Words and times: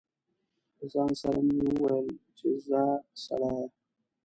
له 0.77 0.85
ځان 0.93 1.09
سره 1.21 1.39
مې 1.47 1.57
و 1.65 1.69
ویل 1.81 2.07
چې 2.37 2.47
ځه 2.67 2.83
سړیه. 3.23 3.65